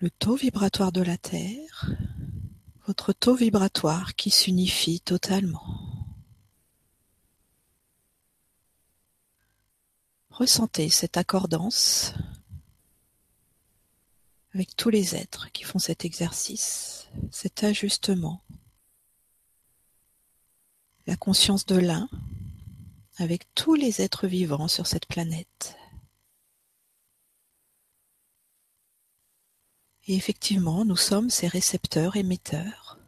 Le 0.00 0.10
taux 0.10 0.36
vibratoire 0.36 0.92
de 0.92 1.02
la 1.02 1.16
Terre, 1.16 1.86
votre 2.86 3.12
taux 3.12 3.34
vibratoire 3.34 4.14
qui 4.14 4.30
s'unifie 4.30 5.00
totalement. 5.00 5.64
Ressentez 10.30 10.90
cette 10.90 11.16
accordance 11.16 12.12
avec 14.52 14.76
tous 14.76 14.90
les 14.90 15.14
êtres 15.14 15.50
qui 15.52 15.64
font 15.64 15.78
cet 15.78 16.04
exercice, 16.04 17.08
cet 17.30 17.64
ajustement. 17.64 18.42
La 21.06 21.16
conscience 21.16 21.66
de 21.66 21.76
l'un 21.76 22.08
avec 23.18 23.52
tous 23.54 23.74
les 23.74 24.02
êtres 24.02 24.26
vivants 24.26 24.68
sur 24.68 24.86
cette 24.86 25.06
planète. 25.06 25.76
Et 30.06 30.16
effectivement, 30.16 30.84
nous 30.84 30.96
sommes 30.96 31.30
ces 31.30 31.48
récepteurs 31.48 32.16
émetteurs. 32.16 32.98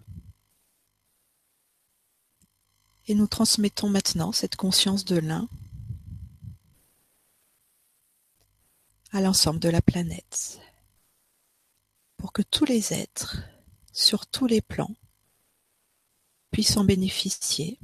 Et 3.07 3.15
nous 3.15 3.27
transmettons 3.27 3.89
maintenant 3.89 4.33
cette 4.33 4.57
conscience 4.57 5.05
de 5.05 5.17
l'un 5.17 5.49
à 9.13 9.21
l'ensemble 9.21 9.61
de 9.61 9.69
la 9.69 9.81
planète, 9.81 10.61
pour 12.17 12.33
que 12.33 12.43
tous 12.43 12.65
les 12.65 12.93
êtres, 12.93 13.43
sur 13.93 14.27
tous 14.27 14.47
les 14.47 14.61
plans, 14.61 14.95
puissent 16.51 16.77
en 16.77 16.85
bénéficier 16.85 17.79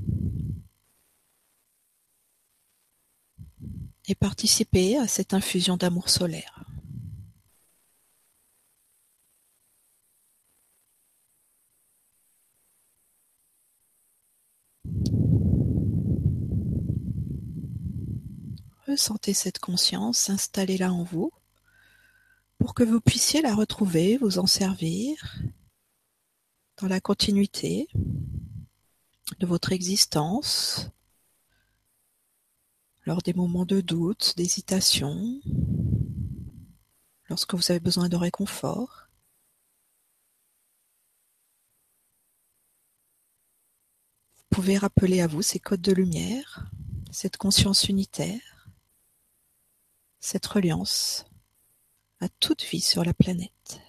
et 4.09 4.15
participer 4.15 4.99
à 4.99 5.07
cette 5.07 5.33
infusion 5.33 5.77
d'amour 5.77 6.09
solaire. 6.09 6.72
Ressentez 18.93 19.33
cette 19.33 19.59
conscience, 19.59 20.29
installez-la 20.29 20.93
en 20.93 21.03
vous 21.03 21.33
pour 22.59 22.75
que 22.75 22.83
vous 22.83 23.01
puissiez 23.01 23.41
la 23.41 23.55
retrouver, 23.55 24.19
vous 24.19 24.39
en 24.39 24.47
servir 24.47 25.17
dans 26.77 26.89
la 26.89 27.01
continuité 27.01 27.89
de 29.39 29.47
votre 29.47 29.73
existence, 29.73 30.91
lors 33.07 33.23
des 33.23 33.33
moments 33.33 33.65
de 33.65 33.81
doute, 33.81 34.35
d'hésitation, 34.37 35.41
lorsque 37.31 37.55
vous 37.55 37.71
avez 37.71 37.81
besoin 37.81 38.11
de 38.11 38.17
réconfort. 38.17 39.09
Vous 44.37 44.45
pouvez 44.51 44.77
rappeler 44.77 45.23
à 45.23 45.29
vous 45.29 45.41
ces 45.41 45.61
codes 45.61 45.81
de 45.81 45.93
lumière, 45.93 46.71
cette 47.11 47.39
conscience 47.39 47.89
unitaire 47.89 48.52
cette 50.23 50.47
reliance 50.47 51.27
à 52.21 52.29
toute 52.29 52.63
vie 52.63 52.81
sur 52.81 53.05
la 53.05 53.13
planète. 53.13 53.81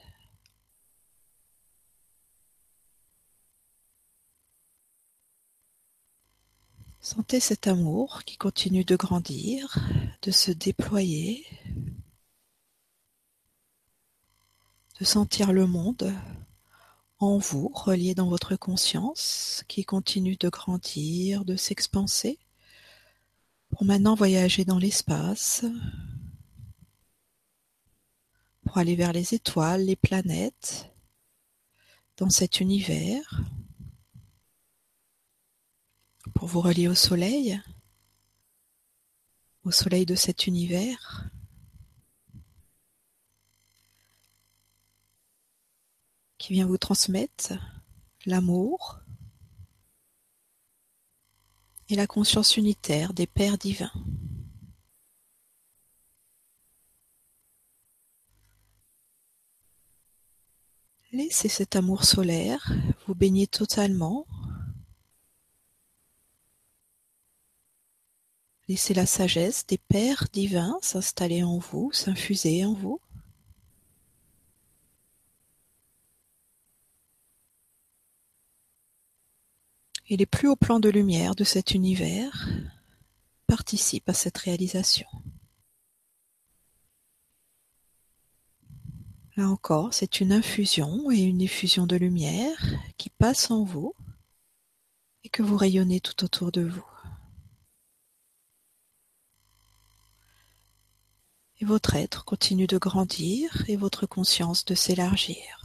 Sentez 7.00 7.40
cet 7.40 7.68
amour 7.68 8.24
qui 8.26 8.38
continue 8.38 8.84
de 8.84 8.96
grandir, 8.96 9.78
de 10.24 10.32
se 10.32 10.52
déployer, 10.52 11.46
de 15.00 15.06
sentir 15.06 15.54
le 15.54 15.68
monde 15.68 16.16
en 17.20 17.38
vous, 17.38 17.70
relié 17.76 18.16
dans 18.16 18.28
votre 18.28 18.56
conscience, 18.56 19.64
qui 19.68 19.86
continue 19.86 20.36
de 20.38 20.50
grandir, 20.50 21.46
de 21.46 21.56
s'expanser, 21.56 22.40
pour 23.70 23.86
maintenant 23.86 24.16
voyager 24.16 24.66
dans 24.66 24.80
l'espace, 24.80 25.64
pour 28.66 28.78
aller 28.78 28.96
vers 28.96 29.14
les 29.14 29.34
étoiles, 29.34 29.86
les 29.86 29.96
planètes, 29.96 30.92
dans 32.18 32.30
cet 32.30 32.60
univers, 32.60 33.42
pour 36.36 36.48
vous 36.48 36.62
relier 36.62 36.88
au 36.88 36.96
soleil, 36.96 37.60
au 39.64 39.72
soleil 39.72 40.06
de 40.06 40.16
cet 40.16 40.48
univers. 40.48 41.30
qui 46.40 46.52
vient 46.52 46.66
vous 46.66 46.78
transmettre 46.78 47.54
l'amour 48.26 49.00
et 51.88 51.96
la 51.96 52.06
conscience 52.06 52.58
unitaire 52.58 53.14
des 53.14 53.28
Pères 53.28 53.58
divins. 53.58 53.94
Laissez 61.14 61.48
cet 61.48 61.76
amour 61.76 62.06
solaire 62.06 62.74
vous 63.06 63.14
baigner 63.14 63.46
totalement. 63.46 64.26
Laissez 68.68 68.96
la 68.96 69.06
sagesse 69.06 69.68
des 69.68 69.78
Pères 69.78 70.28
divins 70.34 70.80
s'installer 70.82 71.44
en 71.44 71.60
vous, 71.60 71.92
s'infuser 71.92 72.66
en 72.66 72.74
vous. 72.74 73.00
Et 80.10 80.18
les 80.18 80.26
plus 80.26 80.48
hauts 80.48 80.56
plans 80.56 80.80
de 80.80 80.90
lumière 80.90 81.36
de 81.36 81.44
cet 81.44 81.76
univers 81.76 82.50
participent 83.46 84.10
à 84.10 84.16
cette 84.16 84.40
réalisation. 84.40 85.08
Là 89.36 89.50
encore, 89.50 89.94
c'est 89.94 90.20
une 90.20 90.32
infusion 90.32 91.10
et 91.10 91.18
une 91.18 91.42
effusion 91.42 91.88
de 91.88 91.96
lumière 91.96 92.60
qui 92.98 93.10
passe 93.10 93.50
en 93.50 93.64
vous 93.64 93.96
et 95.24 95.30
que 95.30 95.42
vous 95.42 95.58
rayonnez 95.58 96.02
tout 96.02 96.24
autour 96.24 96.52
de 96.52 96.62
vous. 96.62 96.86
Et 101.60 101.66
votre 101.66 101.96
être 101.96 102.26
continue 102.26 102.68
de 102.68 102.78
grandir 102.78 103.64
et 103.68 103.76
votre 103.76 104.06
conscience 104.06 104.66
de 104.66 104.76
s'élargir. 104.76 105.64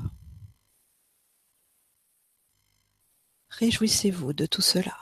Réjouissez-vous 3.50 4.32
de 4.32 4.46
tout 4.46 4.62
cela. 4.62 4.96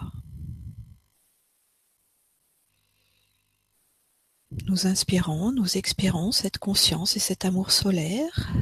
Nous 4.65 4.87
inspirons, 4.87 5.53
nous 5.53 5.77
expirons 5.77 6.33
cette 6.33 6.59
conscience 6.59 7.17
et 7.17 7.21
cet 7.21 7.45
amour 7.45 7.71
solaire. 7.71 8.53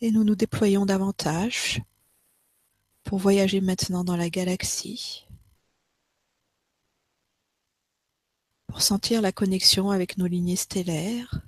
Et 0.00 0.10
nous 0.10 0.24
nous 0.24 0.34
déployons 0.34 0.84
davantage 0.84 1.80
pour 3.04 3.18
voyager 3.18 3.60
maintenant 3.60 4.04
dans 4.04 4.16
la 4.16 4.28
galaxie, 4.28 5.26
pour 8.66 8.82
sentir 8.82 9.22
la 9.22 9.32
connexion 9.32 9.90
avec 9.90 10.18
nos 10.18 10.26
lignées 10.26 10.56
stellaires, 10.56 11.40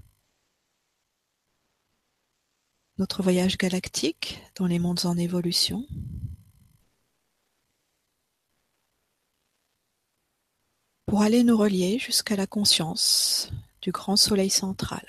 notre 2.97 3.23
voyage 3.23 3.59
galactique 3.59 4.41
dans 4.57 4.67
les 4.67 4.79
mondes 4.79 5.05
en 5.05 5.17
évolution. 5.19 5.87
Pour 11.09 11.23
aller 11.23 11.43
nous 11.43 11.57
relier 11.57 11.99
jusqu'à 11.99 12.37
la 12.37 12.47
conscience 12.47 13.51
du 13.81 13.93
grand 13.93 14.17
soleil 14.17 14.51
central, 14.51 15.07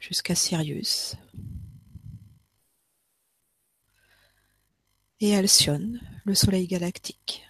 jusqu'à 0.00 0.34
Sirius 0.34 1.16
et 5.20 5.36
Alcyone, 5.36 6.00
le 6.24 6.34
soleil 6.34 6.66
galactique. 6.66 7.44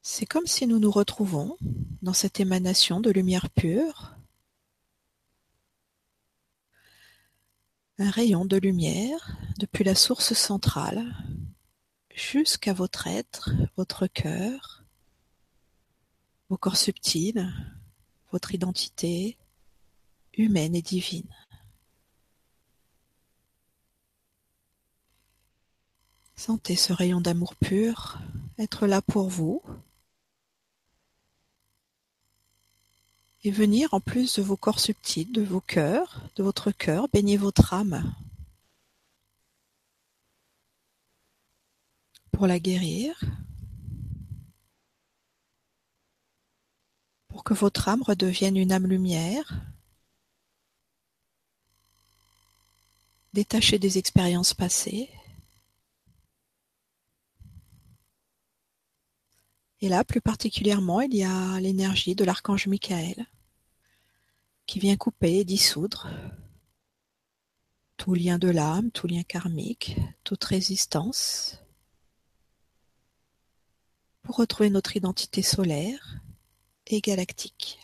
C'est 0.00 0.24
comme 0.24 0.46
si 0.46 0.66
nous 0.66 0.78
nous 0.78 0.90
retrouvons 0.90 1.58
dans 2.00 2.14
cette 2.14 2.40
émanation 2.40 3.00
de 3.00 3.10
lumière 3.10 3.50
pure, 3.50 4.15
un 7.98 8.10
rayon 8.10 8.44
de 8.44 8.58
lumière 8.58 9.38
depuis 9.58 9.82
la 9.82 9.94
source 9.94 10.34
centrale 10.34 11.16
jusqu'à 12.14 12.74
votre 12.74 13.06
être, 13.06 13.50
votre 13.76 14.06
cœur, 14.06 14.84
vos 16.50 16.58
corps 16.58 16.76
subtils, 16.76 17.50
votre 18.32 18.54
identité 18.54 19.38
humaine 20.36 20.74
et 20.74 20.82
divine. 20.82 21.34
Sentez 26.34 26.76
ce 26.76 26.92
rayon 26.92 27.22
d'amour 27.22 27.54
pur 27.56 28.18
être 28.58 28.86
là 28.86 29.00
pour 29.00 29.30
vous 29.30 29.62
et 33.46 33.50
venir 33.52 33.94
en 33.94 34.00
plus 34.00 34.34
de 34.34 34.42
vos 34.42 34.56
corps 34.56 34.80
subtils, 34.80 35.30
de 35.30 35.40
vos 35.40 35.60
cœurs, 35.60 36.20
de 36.34 36.42
votre 36.42 36.72
cœur, 36.72 37.06
baigner 37.08 37.36
votre 37.36 37.74
âme. 37.74 38.12
Pour 42.32 42.48
la 42.48 42.58
guérir, 42.58 43.20
pour 47.28 47.44
que 47.44 47.54
votre 47.54 47.88
âme 47.88 48.02
redevienne 48.02 48.56
une 48.56 48.72
âme 48.72 48.88
lumière, 48.88 49.64
détachée 53.32 53.78
des 53.78 53.96
expériences 53.96 54.54
passées. 54.54 55.08
Et 59.80 59.88
là, 59.88 60.02
plus 60.02 60.20
particulièrement, 60.20 61.00
il 61.00 61.14
y 61.14 61.22
a 61.22 61.60
l'énergie 61.60 62.16
de 62.16 62.24
l'archange 62.24 62.66
Michael 62.66 63.24
qui 64.66 64.78
vient 64.78 64.96
couper 64.96 65.38
et 65.38 65.44
dissoudre 65.44 66.08
tout 67.96 68.14
lien 68.14 68.38
de 68.38 68.48
l'âme, 68.48 68.90
tout 68.90 69.06
lien 69.06 69.22
karmique, 69.22 69.96
toute 70.24 70.44
résistance, 70.44 71.58
pour 74.22 74.36
retrouver 74.36 74.70
notre 74.70 74.96
identité 74.96 75.42
solaire 75.42 76.20
et 76.86 77.00
galactique. 77.00 77.78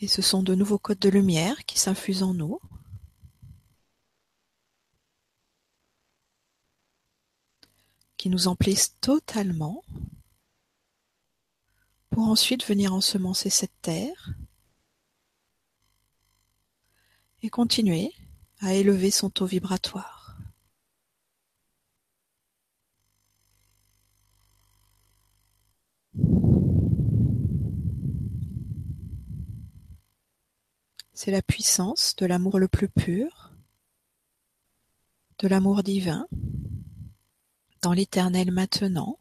Et 0.00 0.08
ce 0.08 0.22
sont 0.22 0.42
de 0.42 0.54
nouveaux 0.54 0.78
codes 0.78 0.98
de 0.98 1.10
lumière 1.10 1.64
qui 1.66 1.78
s'infusent 1.78 2.22
en 2.22 2.34
nous. 2.34 2.60
qui 8.16 8.28
nous 8.28 8.48
emplissent 8.48 8.98
totalement 9.00 9.82
pour 12.20 12.28
ensuite 12.28 12.66
venir 12.66 12.92
ensemencer 12.92 13.48
cette 13.48 13.80
terre 13.80 14.34
et 17.42 17.48
continuer 17.48 18.12
à 18.58 18.74
élever 18.74 19.10
son 19.10 19.30
taux 19.30 19.46
vibratoire. 19.46 20.36
C'est 31.14 31.30
la 31.30 31.40
puissance 31.40 32.14
de 32.16 32.26
l'amour 32.26 32.58
le 32.58 32.68
plus 32.68 32.90
pur, 32.90 33.54
de 35.38 35.48
l'amour 35.48 35.82
divin, 35.82 36.26
dans 37.80 37.94
l'éternel 37.94 38.50
maintenant, 38.50 39.16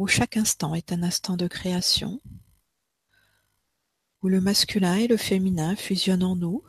où 0.00 0.06
chaque 0.06 0.38
instant 0.38 0.74
est 0.74 0.92
un 0.92 1.02
instant 1.02 1.36
de 1.36 1.46
création, 1.46 2.22
où 4.22 4.28
le 4.28 4.40
masculin 4.40 4.94
et 4.94 5.06
le 5.06 5.18
féminin 5.18 5.76
fusionnent 5.76 6.22
en 6.22 6.36
nous, 6.36 6.64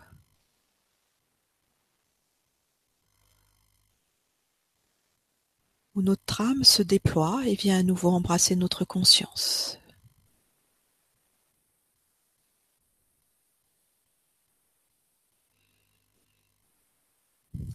où 5.95 6.01
notre 6.01 6.41
âme 6.41 6.65
se 6.65 6.83
déploie 6.83 7.47
et 7.47 7.55
vient 7.55 7.79
à 7.79 7.83
nouveau 7.83 8.09
embrasser 8.09 8.57
notre 8.57 8.83
conscience. 8.83 9.79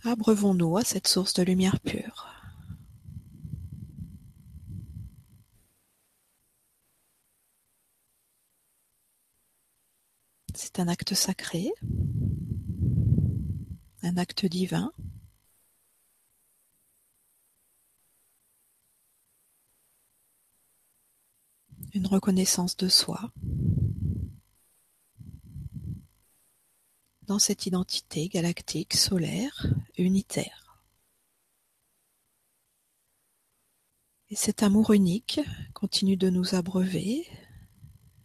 Abreuvons-nous 0.05 0.77
à 0.77 0.85
cette 0.85 1.09
source 1.09 1.33
de 1.33 1.43
lumière 1.43 1.81
pure. 1.81 2.36
C'est 10.59 10.81
un 10.81 10.89
acte 10.89 11.13
sacré, 11.13 11.71
un 14.03 14.17
acte 14.17 14.47
divin. 14.47 14.91
Une 21.93 22.07
reconnaissance 22.07 22.75
de 22.79 22.89
soi. 22.89 23.33
dans 27.27 27.39
cette 27.41 27.67
identité 27.67 28.29
galactique, 28.29 28.95
solaire, 28.95 29.67
unitaire. 29.99 30.81
Et 34.31 34.37
cet 34.37 34.63
amour 34.63 34.93
unique 34.93 35.41
continue 35.75 36.17
de 36.17 36.31
nous 36.31 36.55
abreuver, 36.55 37.27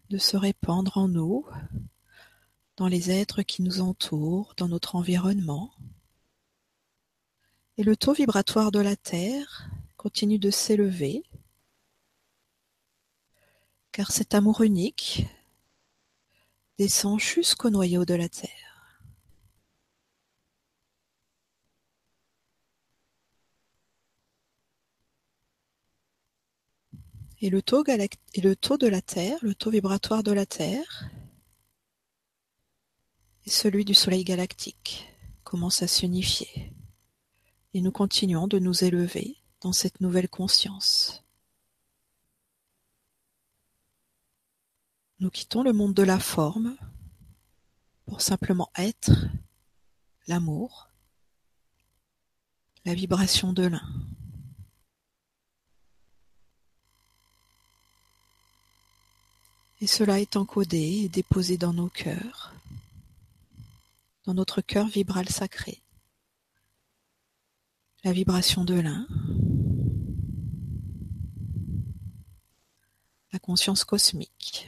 de 0.09 0.19
se 0.19 0.37
répandre 0.37 0.97
en 0.97 1.07
nous, 1.07 1.45
dans 2.81 2.87
les 2.87 3.11
êtres 3.11 3.43
qui 3.43 3.61
nous 3.61 3.79
entourent, 3.79 4.55
dans 4.57 4.67
notre 4.67 4.95
environnement. 4.95 5.71
Et 7.77 7.83
le 7.83 7.95
taux 7.95 8.13
vibratoire 8.13 8.71
de 8.71 8.79
la 8.79 8.95
Terre 8.95 9.69
continue 9.97 10.39
de 10.39 10.49
s'élever, 10.49 11.21
car 13.91 14.09
cet 14.11 14.33
amour 14.33 14.61
unique 14.61 15.27
descend 16.79 17.19
jusqu'au 17.19 17.69
noyau 17.69 18.03
de 18.03 18.15
la 18.15 18.29
Terre. 18.29 19.03
Et 27.41 27.51
le 27.51 27.61
taux, 27.61 27.83
et 27.85 28.41
le 28.41 28.55
taux 28.55 28.79
de 28.79 28.87
la 28.87 29.03
Terre, 29.03 29.37
le 29.43 29.53
taux 29.53 29.69
vibratoire 29.69 30.23
de 30.23 30.31
la 30.31 30.47
Terre, 30.47 31.11
et 33.45 33.49
celui 33.49 33.85
du 33.85 33.93
Soleil 33.93 34.23
galactique 34.23 35.07
commence 35.43 35.81
à 35.81 35.87
s'unifier. 35.87 36.73
Et 37.73 37.81
nous 37.81 37.91
continuons 37.91 38.47
de 38.47 38.59
nous 38.59 38.83
élever 38.83 39.37
dans 39.61 39.73
cette 39.73 40.01
nouvelle 40.01 40.29
conscience. 40.29 41.23
Nous 45.19 45.29
quittons 45.29 45.63
le 45.63 45.71
monde 45.71 45.93
de 45.93 46.03
la 46.03 46.19
forme 46.19 46.75
pour 48.05 48.21
simplement 48.21 48.71
être 48.75 49.11
l'amour, 50.27 50.89
la 52.85 52.93
vibration 52.93 53.53
de 53.53 53.67
l'un. 53.67 53.87
Et 59.79 59.87
cela 59.87 60.19
est 60.19 60.35
encodé 60.35 61.03
et 61.03 61.09
déposé 61.09 61.57
dans 61.57 61.73
nos 61.73 61.89
cœurs, 61.89 62.53
dans 64.25 64.33
notre 64.33 64.61
cœur 64.61 64.87
vibral 64.87 65.29
sacré. 65.29 65.83
La 68.03 68.13
vibration 68.13 68.63
de 68.63 68.75
l'un, 68.75 69.07
la 73.31 73.39
conscience 73.39 73.83
cosmique, 73.83 74.67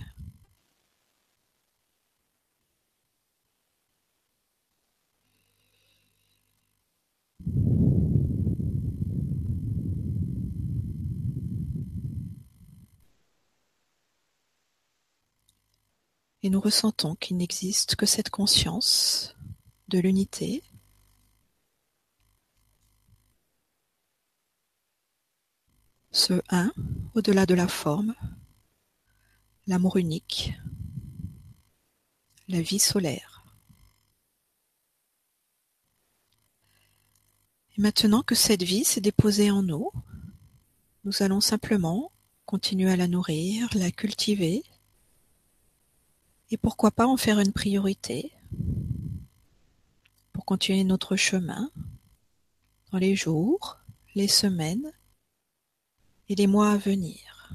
et 16.43 16.49
nous 16.49 16.59
ressentons 16.59 17.15
qu'il 17.15 17.37
n'existe 17.37 17.95
que 17.95 18.05
cette 18.05 18.29
conscience 18.29 19.35
de 19.93 19.99
l'unité 19.99 20.63
ce 26.12 26.41
un 26.49 26.73
au-delà 27.13 27.45
de 27.45 27.53
la 27.53 27.67
forme, 27.67 28.15
l'amour 29.67 29.97
unique, 29.97 30.53
la 32.47 32.60
vie 32.60 32.79
solaire. 32.79 33.45
Et 37.77 37.82
maintenant 37.82 38.23
que 38.23 38.36
cette 38.36 38.63
vie 38.63 38.84
s'est 38.84 39.01
déposée 39.01 39.51
en 39.51 39.62
nous, 39.62 39.91
nous 41.03 41.21
allons 41.21 41.41
simplement 41.41 42.12
continuer 42.45 42.91
à 42.91 42.95
la 42.95 43.08
nourrir, 43.08 43.69
la 43.75 43.91
cultiver, 43.91 44.63
et 46.49 46.58
pourquoi 46.58 46.89
pas 46.89 47.06
en 47.06 47.17
faire 47.17 47.39
une 47.39 47.53
priorité 47.53 48.32
continuer 50.43 50.84
notre 50.84 51.15
chemin 51.15 51.71
dans 52.91 52.97
les 52.97 53.15
jours, 53.15 53.79
les 54.15 54.27
semaines 54.27 54.91
et 56.29 56.36
les 56.36 56.47
mois 56.47 56.71
à 56.71 56.77
venir. 56.77 57.51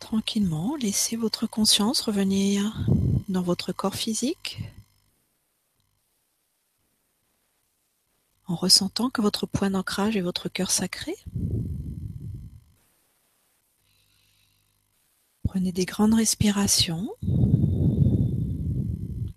Tranquillement, 0.00 0.76
laissez 0.76 1.16
votre 1.16 1.46
conscience 1.46 2.00
revenir 2.00 2.86
dans 3.28 3.42
votre 3.42 3.72
corps 3.72 3.94
physique 3.94 4.58
en 8.46 8.54
ressentant 8.54 9.10
que 9.10 9.20
votre 9.20 9.46
point 9.46 9.70
d'ancrage 9.70 10.16
est 10.16 10.22
votre 10.22 10.48
cœur 10.48 10.70
sacré. 10.70 11.14
Prenez 15.48 15.72
des 15.72 15.86
grandes 15.86 16.12
respirations 16.12 17.08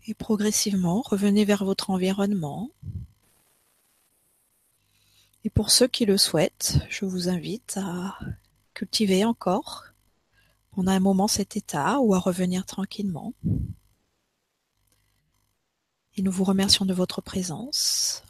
et 0.08 0.14
progressivement 0.14 1.02
revenez 1.06 1.46
vers 1.46 1.64
votre 1.64 1.90
environnement. 1.90 2.70
Et 5.46 5.50
pour 5.50 5.70
ceux 5.70 5.88
qui 5.88 6.06
le 6.06 6.18
souhaitent, 6.18 6.80
je 6.90 7.06
vous 7.06 7.30
invite 7.30 7.78
à 7.78 8.20
cultiver 8.74 9.24
encore 9.24 9.86
pendant 10.72 10.92
un 10.92 11.00
moment 11.00 11.30
cet 11.30 11.56
état 11.56 12.02
ou 12.02 12.14
à 12.14 12.20
revenir 12.20 12.66
tranquillement. 12.66 13.34
Et 16.18 16.22
nous 16.22 16.32
vous 16.32 16.44
remercions 16.44 16.84
de 16.84 16.94
votre 16.94 17.22
présence. 17.22 18.24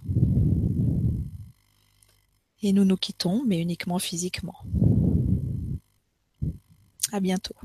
Et 2.62 2.74
nous 2.74 2.86
nous 2.86 2.98
quittons, 2.98 3.44
mais 3.44 3.60
uniquement 3.60 3.98
physiquement. 3.98 4.60
À 7.12 7.19
bientôt. 7.19 7.56